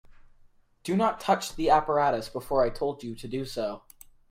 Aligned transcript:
Do 0.83 0.97
not 0.97 1.19
touch 1.19 1.55
the 1.55 1.69
apparatus 1.69 2.27
before 2.27 2.63
I 2.63 2.71
told 2.71 3.03
you 3.03 3.13
to 3.13 3.27
do 3.27 3.45
so. 3.45 3.83